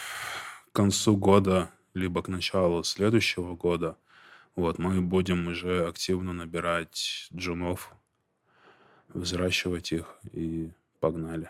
концу 0.71 1.17
года, 1.17 1.69
либо 1.93 2.21
к 2.23 2.29
началу 2.29 2.83
следующего 2.83 3.55
года, 3.55 3.97
вот, 4.55 4.79
мы 4.79 5.01
будем 5.01 5.47
уже 5.47 5.87
активно 5.87 6.31
набирать 6.31 7.27
джунов, 7.33 7.93
взращивать 9.09 9.91
их, 9.91 10.15
и 10.31 10.71
погнали. 10.99 11.49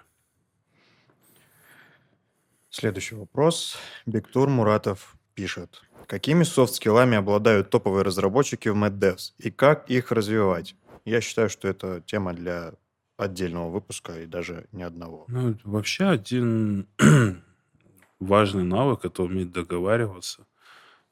Следующий 2.69 3.15
вопрос. 3.15 3.77
Бектур 4.07 4.49
Муратов 4.49 5.15
пишет. 5.35 5.83
Какими 6.07 6.43
софт-скиллами 6.43 7.17
обладают 7.17 7.69
топовые 7.69 8.03
разработчики 8.03 8.67
в 8.67 8.75
MadDevs 8.75 9.33
и 9.37 9.51
как 9.51 9.89
их 9.91 10.11
развивать? 10.11 10.75
Я 11.05 11.21
считаю, 11.21 11.49
что 11.49 11.67
это 11.67 12.01
тема 12.05 12.33
для 12.33 12.73
отдельного 13.17 13.69
выпуска 13.69 14.21
и 14.21 14.25
даже 14.25 14.67
не 14.71 14.83
одного. 14.83 15.25
Ну, 15.27 15.57
вообще 15.63 16.05
один 16.05 16.87
важный 18.19 18.63
навык– 18.63 19.01
это 19.05 19.23
уметь 19.23 19.51
договариваться, 19.51 20.45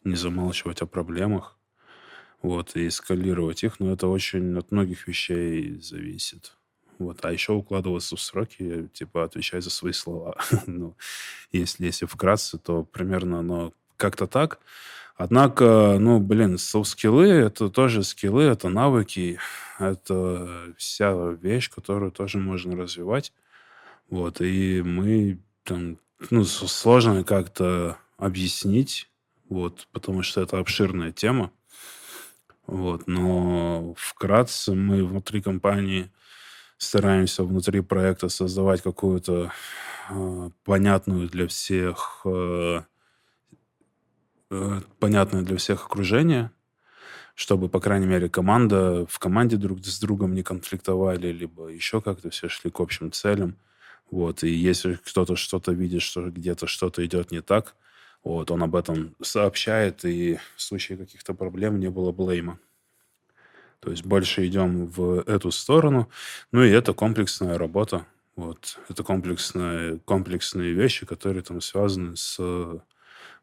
не 0.03 0.15
замалчивать 0.15 0.81
о 0.81 0.87
проблемах, 0.87 1.57
вот, 2.41 2.75
и 2.75 2.87
эскалировать 2.87 3.63
их, 3.63 3.79
но 3.79 3.93
это 3.93 4.07
очень 4.07 4.57
от 4.57 4.71
многих 4.71 5.07
вещей 5.07 5.79
зависит. 5.79 6.57
Вот. 6.97 7.23
А 7.23 7.31
еще 7.31 7.53
укладываться 7.53 8.15
в 8.15 8.21
сроки, 8.21 8.87
типа, 8.93 9.23
отвечать 9.23 9.63
за 9.63 9.69
свои 9.69 9.91
слова. 9.91 10.37
ну, 10.67 10.95
если, 11.51 11.85
если 11.85 12.05
вкратце, 12.05 12.57
то 12.57 12.83
примерно 12.83 13.39
оно 13.39 13.73
как-то 13.97 14.27
так. 14.27 14.59
Однако, 15.17 15.97
ну, 15.99 16.19
блин, 16.19 16.57
софт-скиллы— 16.57 17.27
это 17.29 17.69
тоже 17.69 18.03
скиллы, 18.03 18.43
это 18.43 18.69
навыки, 18.69 19.39
это 19.79 20.73
вся 20.77 21.13
вещь, 21.41 21.69
которую 21.69 22.11
тоже 22.11 22.37
можно 22.37 22.75
развивать. 22.75 23.33
Вот, 24.09 24.41
и 24.41 24.81
мы 24.81 25.39
там, 25.63 25.97
ну, 26.29 26.43
сложно 26.43 27.23
как-то 27.23 27.97
объяснить, 28.17 29.09
вот, 29.49 29.87
потому 29.91 30.23
что 30.23 30.41
это 30.41 30.59
обширная 30.59 31.11
тема. 31.11 31.51
Вот, 32.67 33.07
но 33.07 33.93
вкратце 33.97 34.73
мы 34.73 35.05
внутри 35.05 35.41
компании 35.41 36.09
стараемся 36.77 37.43
внутри 37.43 37.81
проекта 37.81 38.29
создавать 38.29 38.81
какую-то 38.81 39.51
э, 40.09 40.49
понятную 40.63 41.27
для 41.29 41.47
всех 41.47 42.21
э, 42.25 42.81
понятное 44.99 45.41
для 45.41 45.57
всех 45.57 45.85
окружение, 45.85 46.51
чтобы, 47.35 47.69
по 47.69 47.79
крайней 47.79 48.07
мере, 48.07 48.29
команда 48.29 49.05
в 49.07 49.19
команде 49.19 49.57
друг 49.57 49.83
с 49.85 49.99
другом 49.99 50.33
не 50.33 50.43
конфликтовали, 50.43 51.31
либо 51.31 51.67
еще 51.67 52.01
как-то 52.01 52.29
все 52.29 52.49
шли 52.49 52.69
к 52.69 52.79
общим 52.79 53.11
целям. 53.11 53.55
Вот. 54.09 54.43
И 54.43 54.49
если 54.49 54.95
кто-то 54.95 55.35
что-то 55.35 55.71
видит, 55.71 56.01
что 56.01 56.29
где-то 56.29 56.67
что-то 56.67 57.05
идет 57.05 57.31
не 57.31 57.41
так, 57.41 57.75
вот, 58.23 58.51
он 58.51 58.61
об 58.61 58.75
этом 58.75 59.15
сообщает, 59.21 60.05
и 60.05 60.37
в 60.55 60.61
случае 60.61 60.97
каких-то 60.97 61.33
проблем 61.33 61.79
не 61.79 61.89
было 61.89 62.11
блейма. 62.11 62.59
То 63.79 63.89
есть 63.89 64.05
больше 64.05 64.45
идем 64.45 64.85
в 64.85 65.21
эту 65.21 65.49
сторону. 65.49 66.07
Ну 66.51 66.63
и 66.63 66.69
это 66.69 66.93
комплексная 66.93 67.57
работа. 67.57 68.05
Вот. 68.35 68.77
Это 68.89 69.03
комплексные, 69.03 69.97
комплексные 70.05 70.73
вещи, 70.73 71.05
которые 71.05 71.41
там 71.41 71.61
связаны 71.61 72.15
с 72.15 72.39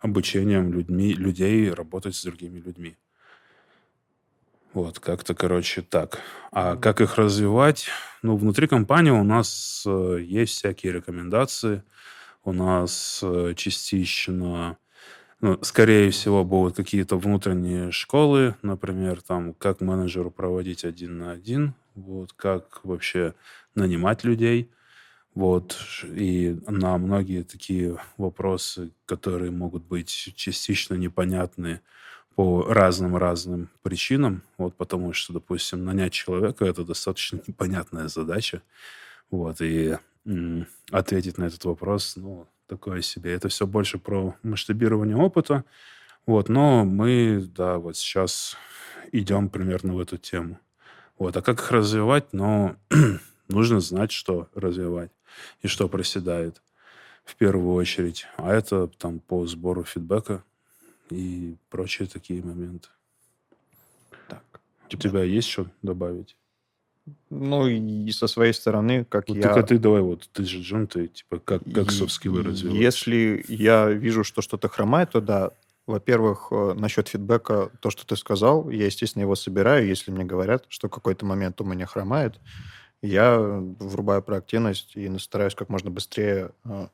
обучением 0.00 0.72
людьми, 0.72 1.12
людей 1.12 1.70
работать 1.70 2.14
с 2.14 2.24
другими 2.24 2.60
людьми. 2.60 2.96
Вот, 4.74 5.00
как-то, 5.00 5.34
короче, 5.34 5.82
так. 5.82 6.20
А 6.52 6.76
как 6.76 7.00
их 7.00 7.16
развивать? 7.16 7.88
Ну, 8.22 8.36
внутри 8.36 8.68
компании 8.68 9.10
у 9.10 9.24
нас 9.24 9.82
э, 9.86 10.18
есть 10.22 10.54
всякие 10.54 10.92
рекомендации. 10.92 11.82
У 12.44 12.52
нас 12.52 13.20
э, 13.22 13.54
частично, 13.56 14.76
ну, 15.40 15.58
скорее 15.62 16.10
всего, 16.10 16.44
будут 16.44 16.76
какие-то 16.76 17.16
внутренние 17.16 17.90
школы, 17.90 18.56
например, 18.62 19.22
там, 19.22 19.54
как 19.54 19.80
менеджеру 19.80 20.30
проводить 20.30 20.84
один 20.84 21.18
на 21.18 21.32
один, 21.32 21.74
вот, 21.94 22.32
как 22.34 22.84
вообще 22.84 23.34
нанимать 23.74 24.22
людей. 24.22 24.70
Вот, 25.38 25.78
и 26.02 26.58
на 26.66 26.98
многие 26.98 27.44
такие 27.44 27.96
вопросы, 28.16 28.90
которые 29.06 29.52
могут 29.52 29.84
быть 29.84 30.08
частично 30.34 30.94
непонятны, 30.94 31.80
по 32.34 32.64
разным-разным 32.68 33.70
причинам. 33.82 34.42
Вот 34.56 34.74
потому 34.74 35.12
что, 35.12 35.32
допустим, 35.32 35.84
нанять 35.84 36.12
человека– 36.12 36.64
это 36.66 36.82
достаточно 36.82 37.40
непонятная 37.46 38.08
задача. 38.08 38.62
Вот, 39.30 39.60
и 39.60 39.96
ответить 40.90 41.38
на 41.38 41.44
этот 41.44 41.64
вопрос, 41.66 42.14
ну, 42.16 42.48
такое 42.66 43.00
себе. 43.00 43.32
Это 43.32 43.48
все 43.48 43.64
больше 43.64 43.98
про 43.98 44.34
масштабирование 44.42 45.16
опыта. 45.16 45.64
Вот, 46.26 46.48
но 46.48 46.84
мы, 46.84 47.48
да, 47.54 47.78
вот 47.78 47.96
сейчас 47.96 48.56
идем 49.12 49.50
примерно 49.50 49.94
в 49.94 50.00
эту 50.00 50.16
тему. 50.16 50.58
Вот, 51.16 51.36
а 51.36 51.42
как 51.42 51.60
их 51.60 51.70
развивать? 51.70 52.32
Ну, 52.32 52.74
нужно 53.48 53.78
знать, 53.78 54.10
что 54.10 54.48
развивать 54.56 55.12
и 55.62 55.68
что 55.68 55.88
проседает 55.88 56.62
в 57.24 57.36
первую 57.36 57.74
очередь. 57.74 58.26
А 58.36 58.52
это 58.52 58.88
там 58.88 59.20
по 59.20 59.46
сбору 59.46 59.84
фидбэка 59.84 60.42
и 61.10 61.56
прочие 61.70 62.08
такие 62.08 62.42
моменты. 62.42 62.88
Так. 64.28 64.42
У 64.92 64.96
тебя 64.96 65.22
есть 65.22 65.48
что 65.48 65.66
добавить? 65.82 66.36
Ну, 67.30 67.66
и 67.66 68.10
со 68.10 68.26
своей 68.26 68.52
стороны, 68.52 69.04
как 69.04 69.28
вот 69.28 69.36
я... 69.36 69.42
Только 69.42 69.62
ты 69.62 69.78
давай, 69.78 70.00
вот 70.00 70.28
ты 70.32 70.44
же 70.44 70.60
Джон, 70.60 70.86
ты 70.86 71.08
типа 71.08 71.38
как, 71.38 71.62
как 71.74 71.90
софт-скиллы 71.90 72.42
развивать? 72.42 72.78
Если 72.78 73.44
я 73.48 73.90
вижу, 73.90 74.24
что 74.24 74.42
что-то 74.42 74.68
хромает, 74.68 75.10
то 75.10 75.20
да. 75.20 75.50
Во-первых, 75.86 76.48
э, 76.50 76.74
насчет 76.74 77.08
фидбэка, 77.08 77.70
то, 77.80 77.88
что 77.90 78.06
ты 78.06 78.14
сказал, 78.16 78.68
я, 78.68 78.84
естественно, 78.84 79.22
его 79.22 79.34
собираю. 79.34 79.86
Если 79.86 80.10
мне 80.10 80.24
говорят, 80.24 80.66
что 80.68 80.90
какой-то 80.90 81.24
момент 81.24 81.60
у 81.62 81.64
меня 81.64 81.86
хромает, 81.86 82.38
я 83.02 83.38
врубаю 83.38 84.22
проактивность 84.22 84.96
и 84.96 85.18
стараюсь 85.18 85.54
как 85.54 85.68
можно 85.68 85.90
быстрее 85.90 86.50
э, 86.64 86.88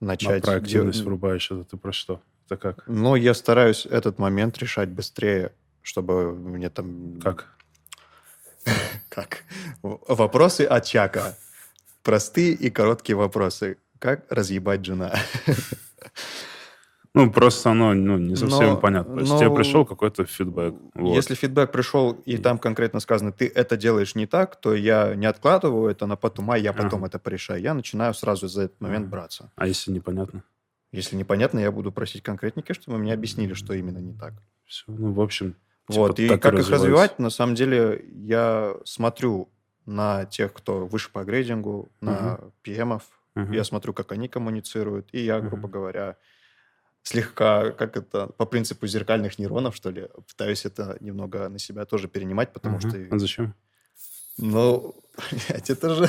начать... 0.00 0.42
А 0.42 0.46
проактивность 0.46 0.98
дел... 0.98 1.06
врубаешь, 1.06 1.50
это 1.50 1.64
ты 1.64 1.76
про 1.76 1.92
что? 1.92 2.20
Это 2.46 2.56
как? 2.56 2.84
Ну, 2.86 3.16
я 3.16 3.34
стараюсь 3.34 3.86
этот 3.86 4.18
момент 4.18 4.58
решать 4.58 4.88
быстрее, 4.88 5.52
чтобы 5.82 6.34
мне 6.34 6.70
там... 6.70 7.20
Как? 7.20 7.46
Как? 9.08 9.44
Вопросы 9.82 10.62
от 10.62 10.84
Чака. 10.84 11.36
Простые 12.02 12.52
и 12.52 12.68
короткие 12.70 13.16
вопросы. 13.16 13.78
Как 13.98 14.26
разъебать 14.30 14.84
жена? 14.84 15.14
Ну, 17.16 17.30
просто 17.30 17.70
оно 17.70 17.94
ну, 17.94 18.18
не 18.18 18.36
совсем 18.36 18.66
но, 18.72 18.76
понятно. 18.76 19.14
То 19.14 19.20
есть 19.20 19.32
но, 19.32 19.38
тебе 19.38 19.50
пришел 19.50 19.86
какой-то 19.86 20.26
фидбэк. 20.26 20.74
Вот. 20.94 21.14
Если 21.14 21.34
фидбэк 21.34 21.72
пришел, 21.72 22.12
и 22.12 22.36
там 22.36 22.58
конкретно 22.58 23.00
сказано, 23.00 23.32
ты 23.32 23.50
это 23.54 23.78
делаешь 23.78 24.14
не 24.14 24.26
так, 24.26 24.56
то 24.56 24.74
я 24.74 25.14
не 25.14 25.24
откладываю 25.24 25.90
это 25.90 26.04
на 26.04 26.16
потом, 26.16 26.50
а 26.50 26.58
я 26.58 26.74
потом 26.74 27.00
ага. 27.00 27.06
это 27.06 27.18
порешаю. 27.18 27.62
Я 27.62 27.72
начинаю 27.72 28.12
сразу 28.12 28.48
за 28.48 28.64
этот 28.64 28.78
момент 28.82 29.08
браться. 29.08 29.50
А 29.56 29.66
если 29.66 29.92
непонятно? 29.92 30.42
Если 30.92 31.16
непонятно, 31.16 31.58
я 31.58 31.72
буду 31.72 31.90
просить 31.90 32.22
конкретники, 32.22 32.74
чтобы 32.74 32.98
мне 32.98 33.14
объяснили, 33.14 33.54
что 33.54 33.72
именно 33.72 33.98
не 33.98 34.12
так. 34.12 34.34
Все, 34.66 34.84
ну, 34.88 35.12
в 35.12 35.20
общем, 35.22 35.56
типа 35.88 36.00
вот, 36.00 36.20
и 36.20 36.28
как 36.28 36.52
их 36.52 36.68
развивать, 36.68 37.18
на 37.18 37.30
самом 37.30 37.54
деле, 37.54 38.04
я 38.12 38.74
смотрю 38.84 39.48
на 39.86 40.26
тех, 40.26 40.52
кто 40.52 40.86
выше 40.86 41.10
по 41.10 41.24
грейдингу, 41.24 41.90
на 42.02 42.10
uh-huh. 42.10 42.52
PM-ов, 42.62 43.02
uh-huh. 43.36 43.54
я 43.54 43.64
смотрю, 43.64 43.94
как 43.94 44.12
они 44.12 44.28
коммуницируют, 44.28 45.08
и 45.12 45.24
я, 45.24 45.40
грубо 45.40 45.66
uh-huh. 45.68 45.70
говоря, 45.70 46.16
слегка, 47.06 47.70
как 47.70 47.96
это, 47.96 48.26
по 48.36 48.46
принципу 48.46 48.86
зеркальных 48.86 49.38
нейронов, 49.38 49.76
что 49.76 49.90
ли, 49.90 50.08
пытаюсь 50.28 50.66
это 50.66 50.96
немного 51.00 51.48
на 51.48 51.58
себя 51.58 51.84
тоже 51.84 52.08
перенимать, 52.08 52.52
потому 52.52 52.78
uh-huh. 52.78 53.06
что... 53.08 53.14
А 53.14 53.18
зачем? 53.18 53.54
Ну, 54.38 54.94
блядь, 55.30 55.70
это 55.70 55.94
же, 55.94 56.08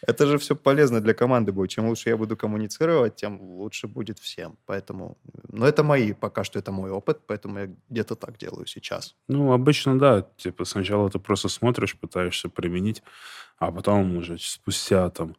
это 0.00 0.26
же 0.26 0.38
все 0.38 0.56
полезно 0.56 1.00
для 1.00 1.12
команды 1.12 1.52
будет. 1.52 1.70
Чем 1.70 1.88
лучше 1.88 2.08
я 2.08 2.16
буду 2.16 2.34
коммуницировать, 2.34 3.16
тем 3.16 3.40
лучше 3.40 3.88
будет 3.88 4.18
всем. 4.18 4.56
Поэтому, 4.64 5.18
ну, 5.48 5.66
это 5.66 5.84
мои, 5.84 6.14
пока 6.14 6.44
что 6.44 6.58
это 6.58 6.72
мой 6.72 6.90
опыт, 6.90 7.20
поэтому 7.26 7.58
я 7.58 7.70
где-то 7.90 8.16
так 8.16 8.38
делаю 8.38 8.66
сейчас. 8.66 9.16
Ну, 9.28 9.52
обычно, 9.52 9.98
да. 9.98 10.26
Типа 10.38 10.64
сначала 10.64 11.10
ты 11.10 11.18
просто 11.18 11.48
смотришь, 11.48 11.94
пытаешься 11.94 12.48
применить, 12.48 13.02
а 13.58 13.70
потом 13.70 14.16
уже 14.16 14.38
спустя 14.38 15.10
там 15.10 15.36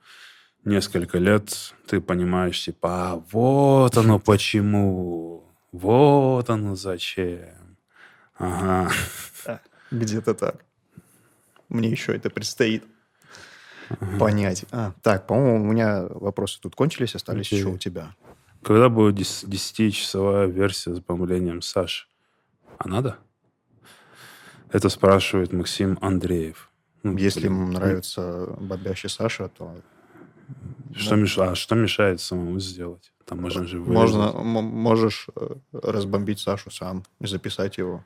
несколько 0.66 1.18
лет 1.18 1.74
ты 1.88 2.02
понимаешь, 2.02 2.64
типа, 2.64 3.12
а 3.12 3.24
вот 3.32 3.98
оно 3.98 4.20
почему, 4.20 5.44
вот 5.72 6.50
оно 6.50 6.76
зачем. 6.76 7.78
Ага. 8.38 8.92
Где-то 9.92 10.34
так. 10.34 10.66
Мне 11.68 11.90
еще 11.90 12.16
это 12.16 12.30
предстоит 12.30 12.84
ага. 13.90 14.18
понять. 14.18 14.66
А, 14.72 14.94
так, 15.02 15.28
по-моему, 15.28 15.70
у 15.70 15.72
меня 15.72 16.06
вопросы 16.10 16.60
тут 16.62 16.76
кончились, 16.76 17.16
остались 17.16 17.48
Окей. 17.48 17.60
еще 17.60 17.70
у 17.70 17.78
тебя. 17.78 18.16
Когда 18.64 18.90
будет 18.90 19.18
10-часовая 19.18 20.48
версия 20.48 20.94
с 20.94 21.00
бомблением 21.00 21.62
Саши? 21.62 22.08
А 22.78 22.88
надо? 22.88 23.18
Это 24.72 24.90
спрашивает 24.90 25.54
Максим 25.54 25.98
Андреев. 26.02 26.70
Ну, 27.04 27.18
Если 27.18 27.42
блин. 27.42 27.54
ему 27.54 27.72
нравится 27.72 28.56
бомбящий 28.60 29.10
Саша, 29.10 29.48
то... 29.50 29.76
Что, 30.96 31.16
ну, 31.16 31.24
меш... 31.24 31.38
а, 31.38 31.56
что 31.56 31.76
мешает 31.76 32.22
самому 32.22 32.60
сделать? 32.60 33.12
Там 33.26 33.42
можно 33.42 33.66
же 33.66 33.78
Можно, 33.80 34.32
можешь 34.32 35.28
э, 35.36 35.56
разбомбить 35.72 36.40
Сашу 36.40 36.72
сам 36.72 37.04
и 37.20 37.28
записать 37.28 37.78
его. 37.78 38.04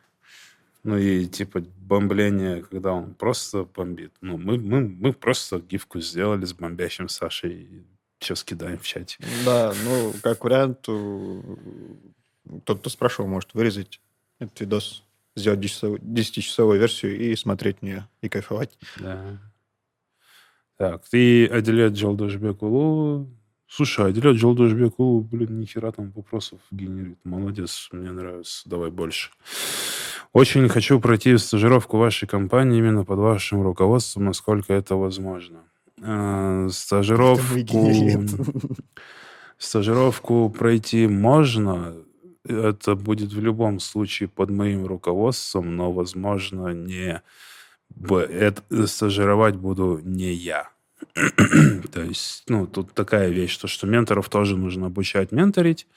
Ну 0.84 0.98
и 0.98 1.26
типа 1.28 1.63
бомбление, 1.78 2.62
когда 2.62 2.91
он 2.91 3.13
просто 3.13 3.63
бомбит. 3.63 4.12
Ну, 4.19 4.38
мы, 4.38 4.58
мы, 4.58 4.82
мы 4.82 5.13
просто 5.13 5.60
гифку 5.60 6.02
сделали 6.02 6.43
с 6.43 6.54
бомбящим 6.54 7.08
Сашей 7.08 7.86
все 8.19 8.36
скидаем 8.36 8.80
в 8.80 8.86
чате. 8.86 9.17
Да, 9.46 9.74
ну, 9.84 10.13
как 10.22 10.43
вариант, 10.43 10.82
тот, 10.82 12.80
кто 12.80 12.89
спрашивал, 12.89 13.30
может 13.30 13.54
вырезать 13.54 14.00
этот 14.39 14.60
видос, 14.62 15.04
сделать 15.36 15.60
10-часовую 15.60 16.80
версию 16.80 17.19
и 17.19 17.36
смотреть 17.36 17.82
нее, 17.82 18.08
и 18.22 18.30
кайфовать. 18.30 18.78
Да. 19.00 19.39
Так, 20.84 21.08
ты 21.10 21.46
Адилет 21.46 21.93
Джалдашбекулу. 21.93 23.30
Слушай, 23.69 24.10
Адилет 24.10 24.36
Джалдашбекулу, 24.36 25.22
блин, 25.22 25.58
нихера 25.62 25.93
там 25.93 26.12
вопросов 26.12 26.60
генерит. 26.72 27.17
Молодец, 27.24 27.88
мне 27.93 28.12
нравится. 28.12 28.67
Давай 28.67 28.91
больше. 28.91 29.30
Очень 30.34 30.67
хочу 30.67 31.00
пройти 31.00 31.38
стажировку 31.38 31.98
вашей 31.98 32.28
компании 32.28 32.80
именно 32.80 33.06
под 33.06 33.19
вашим 33.19 33.62
руководством, 33.62 34.26
насколько 34.26 34.74
это 34.74 34.98
возможно. 34.98 35.60
Э, 36.02 36.67
стажировку... 36.69 37.89
Стажировку 39.58 40.50
пройти 40.50 41.08
можно. 41.08 41.96
Это 42.43 42.96
будет 42.96 43.32
в 43.32 43.39
любом 43.39 43.80
случае 43.80 44.28
под 44.28 44.50
моим 44.50 44.86
руководством, 44.86 45.78
но, 45.78 45.93
возможно, 45.93 46.74
не... 46.74 47.22
Это, 48.02 48.88
стажировать 48.88 49.56
буду 49.56 50.00
не 50.04 50.34
я. 50.34 50.70
То 51.92 52.02
есть, 52.02 52.44
ну, 52.48 52.68
тут 52.68 52.94
такая 52.94 53.30
вещь, 53.30 53.58
то, 53.58 53.68
что 53.68 53.88
менторов 53.88 54.30
тоже 54.30 54.58
нужно 54.58 54.88
обучать 54.88 55.32
менторить. 55.32 55.88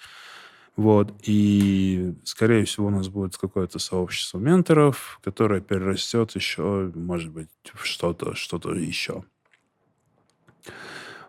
Вот. 0.76 1.12
И, 1.22 2.14
скорее 2.24 2.64
всего, 2.64 2.88
у 2.88 2.90
нас 2.90 3.08
будет 3.08 3.36
какое-то 3.36 3.78
сообщество 3.78 4.38
менторов, 4.38 5.20
которое 5.24 5.60
перерастет 5.60 6.32
еще, 6.32 6.92
может 6.94 7.30
быть, 7.30 7.48
в 7.74 7.86
что-то, 7.86 8.34
что-то 8.34 8.74
еще. 8.74 9.24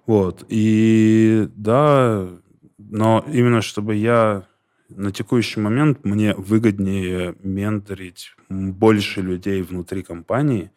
Вот. 0.05 0.45
И 0.49 1.49
да, 1.55 2.27
но 2.77 3.25
именно 3.31 3.61
чтобы 3.61 3.95
я 3.95 4.47
на 4.89 5.11
текущий 5.11 5.59
момент 5.59 6.05
мне 6.05 6.33
выгоднее 6.33 7.35
менторить 7.43 8.35
больше 8.49 9.21
людей 9.21 9.61
внутри 9.61 10.03
компании, 10.03 10.71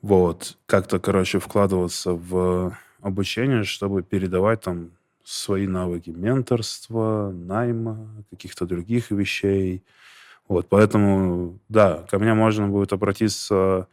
вот, 0.00 0.56
как-то, 0.66 0.98
короче, 0.98 1.38
вкладываться 1.38 2.12
в 2.12 2.76
обучение, 3.00 3.64
чтобы 3.64 4.02
передавать 4.02 4.62
там 4.62 4.90
свои 5.24 5.66
навыки 5.66 6.10
менторства, 6.10 7.30
найма, 7.32 8.24
каких-то 8.30 8.66
других 8.66 9.10
вещей. 9.10 9.84
Вот, 10.48 10.68
поэтому, 10.68 11.58
да, 11.68 12.04
ко 12.10 12.18
мне 12.18 12.34
можно 12.34 12.66
будет 12.68 12.92
обратиться, 12.92 13.86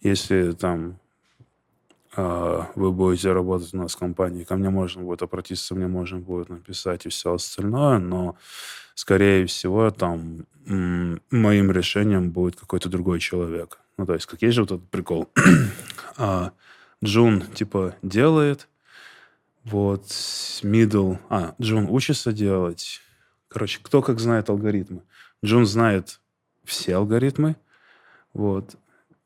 если 0.00 0.52
там 0.52 0.98
вы 2.16 2.92
будете 2.92 3.32
работать 3.32 3.72
у 3.72 3.78
нас 3.78 3.94
в 3.94 3.98
компании, 3.98 4.44
ко 4.44 4.56
мне 4.56 4.70
можно 4.70 5.02
будет 5.02 5.22
обратиться, 5.22 5.74
мне 5.74 5.86
можно 5.86 6.18
будет 6.18 6.48
написать 6.48 7.06
и 7.06 7.08
все 7.08 7.34
остальное, 7.34 7.98
но, 7.98 8.36
скорее 8.94 9.46
всего, 9.46 9.90
там 9.90 10.44
моим 10.66 11.70
решением 11.70 12.30
будет 12.30 12.56
какой-то 12.56 12.88
другой 12.88 13.20
человек. 13.20 13.78
Ну, 13.96 14.06
то 14.06 14.14
есть, 14.14 14.26
как 14.26 14.42
есть 14.42 14.54
же 14.54 14.62
вот 14.62 14.72
этот 14.72 14.88
прикол. 14.88 15.28
а, 16.16 16.52
Джун, 17.04 17.42
типа, 17.54 17.94
делает, 18.02 18.68
вот, 19.64 20.04
middle... 20.62 21.18
А, 21.28 21.54
Джун 21.60 21.86
учится 21.88 22.32
делать. 22.32 23.00
Короче, 23.48 23.80
кто 23.82 24.00
как 24.00 24.18
знает 24.18 24.48
алгоритмы. 24.48 25.02
Джун 25.44 25.66
знает 25.66 26.20
все 26.64 26.96
алгоритмы, 26.96 27.56
вот. 28.32 28.76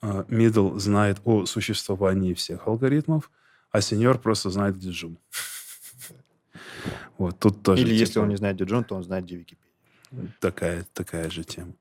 А, 0.04 0.26
middle 0.28 0.78
знает 0.78 1.18
о 1.24 1.46
существовании 1.46 2.34
всех 2.34 2.66
алгоритмов, 2.66 3.30
а 3.70 3.80
senior 3.80 4.18
просто 4.18 4.50
знает, 4.50 4.76
где 4.76 4.90
Джун. 4.90 5.18
Вот, 7.16 7.38
тут 7.38 7.62
тоже... 7.62 7.80
Или 7.80 7.94
если 7.94 8.14
типа, 8.14 8.24
он 8.24 8.28
не 8.28 8.36
знает, 8.36 8.56
где 8.56 8.64
Джун, 8.64 8.84
то 8.84 8.96
он 8.96 9.02
знает, 9.02 9.24
где 9.24 9.36
Википедия. 9.36 10.34
такая, 10.40 10.84
такая 10.92 11.30
же 11.30 11.42
тема. 11.42 11.72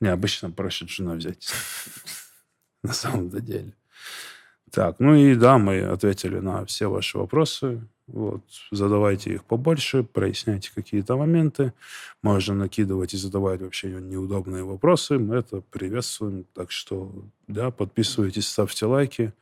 Не, 0.00 0.08
обычно 0.08 0.50
проще 0.50 0.84
Джуна 0.84 1.14
взять. 1.14 1.50
На 2.82 2.92
самом-то 2.92 3.40
деле. 3.40 3.72
Так, 4.70 4.96
ну 4.98 5.14
и 5.14 5.34
да, 5.34 5.56
мы 5.56 5.80
ответили 5.80 6.38
на 6.40 6.66
все 6.66 6.90
ваши 6.90 7.16
вопросы. 7.16 7.80
Вот, 8.06 8.42
задавайте 8.70 9.34
их 9.34 9.44
побольше, 9.44 10.04
проясняйте 10.04 10.70
какие-то 10.72 11.16
моменты. 11.16 11.72
Можно 12.22 12.54
накидывать 12.54 13.14
и 13.14 13.16
задавать 13.16 13.60
вообще 13.62 13.88
неудобные 14.00 14.62
вопросы. 14.62 15.18
Мы 15.18 15.36
это 15.36 15.60
приветствуем. 15.60 16.44
Так 16.54 16.70
что, 16.70 17.12
да, 17.48 17.72
подписывайтесь, 17.72 18.46
ставьте 18.46 18.86
лайки. 18.86 19.32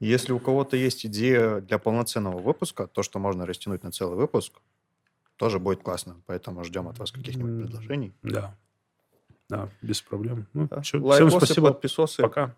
Если 0.00 0.32
у 0.32 0.40
кого-то 0.40 0.76
есть 0.76 1.06
идея 1.06 1.60
для 1.60 1.78
полноценного 1.78 2.40
выпуска, 2.40 2.88
то, 2.88 3.02
что 3.04 3.20
можно 3.20 3.46
растянуть 3.46 3.84
на 3.84 3.92
целый 3.92 4.16
выпуск, 4.16 4.54
тоже 5.36 5.60
будет 5.60 5.82
классно. 5.82 6.16
Поэтому 6.26 6.64
ждем 6.64 6.88
от 6.88 6.98
вас 6.98 7.12
каких-нибудь 7.12 7.66
предложений. 7.66 8.14
Да. 8.22 8.56
Да, 9.48 9.68
без 9.82 10.02
проблем. 10.02 10.46
Ну, 10.54 10.66
Да. 10.68 10.82
чё, 10.82 11.08
всем 11.12 11.30
спасибо. 11.30 11.68
подписосы. 11.68 12.22
Пока. 12.22 12.54